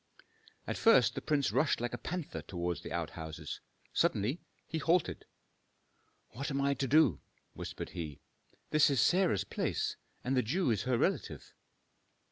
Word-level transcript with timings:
At 0.65 0.79
first 0.79 1.13
the 1.13 1.21
prince 1.21 1.51
rushed 1.51 1.79
like 1.79 1.93
a 1.93 1.97
panther 1.99 2.41
toward 2.41 2.79
the 2.81 2.91
outhouses. 2.91 3.59
Suddenly 3.93 4.39
he 4.65 4.79
halted. 4.79 5.25
"What 6.31 6.49
am 6.49 6.59
I 6.59 6.73
to 6.73 6.87
do?" 6.87 7.19
whispered 7.53 7.89
he. 7.89 8.19
"This 8.71 8.89
is 8.89 8.99
Sarah's 8.99 9.43
place, 9.43 9.97
and 10.23 10.35
the 10.35 10.41
Jew 10.41 10.71
is 10.71 10.85
her 10.85 10.97
relative." 10.97 11.53